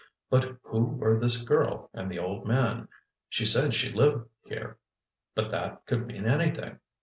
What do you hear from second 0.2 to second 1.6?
But who were this